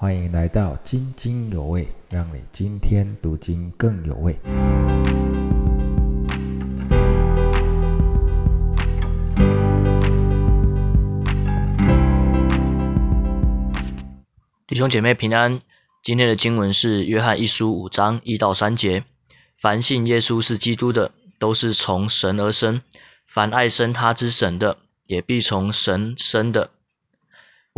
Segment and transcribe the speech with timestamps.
[0.00, 4.32] 欢迎来到津津有味，让你今天读经更有味。
[14.68, 15.60] 弟兄姐妹平安，
[16.04, 19.02] 今天的经文是约翰一书五章一到三节。
[19.60, 21.10] 凡信耶稣是基督的，
[21.40, 22.82] 都是从神而生；
[23.26, 24.76] 凡爱生他之神的，
[25.08, 26.70] 也必从神生的。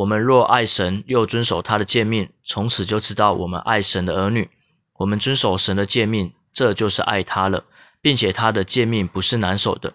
[0.00, 4.48] 我们若爱神，又遵守他的诫命，从此就知道我们爱神的儿女。
[4.96, 7.64] 我们遵守神的诫命，这就是爱他了，
[8.00, 9.92] 并且他的诫命不是难守的。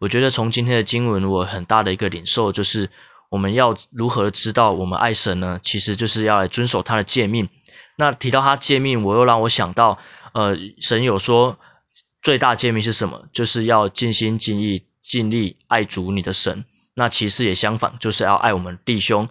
[0.00, 2.90] 我觉得从今天的经文，我很大的一个领受就是，
[3.30, 5.58] 我们要如何知道我们爱神呢？
[5.62, 7.48] 其实就是要来遵守他的诫命。
[7.96, 9.98] 那提到他诫命，我又让我想到，
[10.34, 11.58] 呃，神有说
[12.20, 13.24] 最大诫命是什么？
[13.32, 16.66] 就是要尽心尽意尽力爱主你的神。
[16.98, 19.28] 那其实也相反，就是要爱我们弟兄。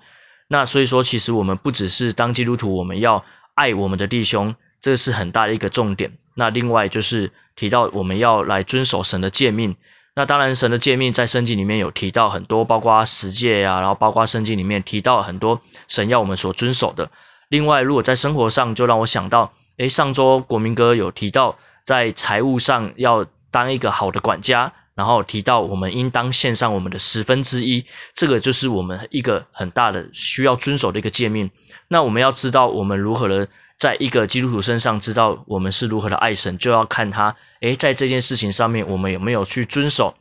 [0.48, 3.26] 那所以说，其实我们不只是当基督徒，我们要
[3.56, 6.14] 爱我们的弟兄，这是很大的一个重点。
[6.34, 9.76] 那另外就是提到我们要来遵守神的诫命。
[10.16, 17.12] 那当然，神的诫命在圣经里面有提到很多，包括十诫呀，然后包括圣经里面提到很多神要我们所遵守的。
[17.50, 24.72] 另外，如果在生活上，就让我想到，诶，上周国民哥有提到，在财务上要当一个好的管家。
[24.98, 31.52] 然后提到我们应当献上我们的十分之一，这个就是我们一个很大的需要遵守的一个诫命。
[31.88, 40.16] 那我们要知道我们如何的在一个基督徒身上知道我们是如何的爱神，就要看他，诶，在这件事情上面我们有没有去遵守。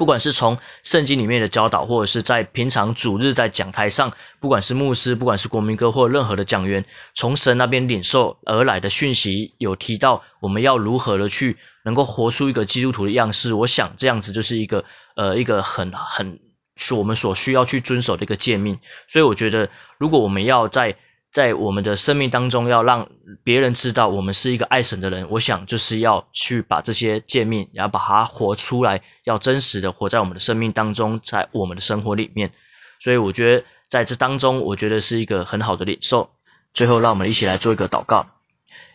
[0.00, 13.52] 不管是从圣经里面的教导，或者是在平常主日在讲台上，不管是牧师，不管是国民歌或任何的讲员，从神那边领受而来的讯息，有提到我们要如何的去能够活出一个基督徒的样式。
[13.52, 16.40] 我想这样子就是一个呃一个很很
[16.76, 18.78] 是我们所需要去遵守的一个诫命。
[19.06, 20.96] 所以我觉得，如果我们要在
[21.32, 23.08] 在我们的生命当中，要让
[23.44, 32.52] 别人知道我们是一个爱神的人，我想就是要去把这些诫命，然后把它活出来，要真实的活在我们的生命当中，在我们的生活里面。
[32.98, 36.30] 所以我觉得在这当中，我觉得是一个很好的领受。
[36.74, 38.26] 最后，让我们一起来做一个祷告。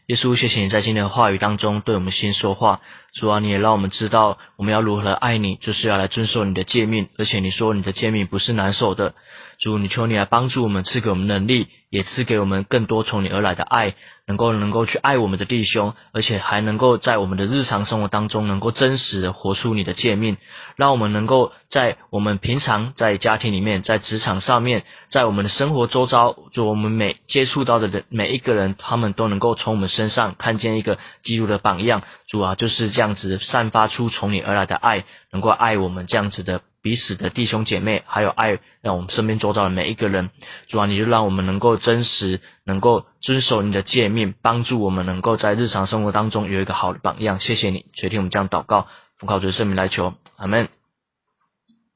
[0.07, 2.79] 耶稣，谢谢你在今天的话语当中对我们先说话。
[3.13, 7.07] 主啊，你也让我们知道我们要如何爱你，就是要来遵守你的诫命。
[7.17, 9.15] 而且你说你的诫命不是难受的。
[9.57, 13.95] 主，你求你来帮助我们，赐给我们能力，也赐给我们更多从你而来的爱，
[14.28, 20.38] 能够能够去爱我们的弟兄，而且还能够在我们的日常生活当中，能够真实的活出你的诫命，
[20.75, 32.02] 让我们能够在我们平常在家庭里面，在职场上面，在我们的生活周遭，就我们每接触到的人每一个人，他们都能够从我们身上看见一个基督的榜样。
[32.28, 36.62] 主啊，就是这样子散发出从你而来的爱，能够爱我们这样子的。
[36.85, 40.29] 彼此的弟兄姐妹，还有爱，让我们身边周遭的每一个人，
[40.68, 47.40] 主啊，你就让我们能够真实，能够遵守你的诫命，帮助我们能够在日常生活当中有一个好的榜样。
[47.40, 48.85] 谢谢你，垂听我们这样祷告，
[49.18, 50.75] 奉靠主圣名来求，阿门。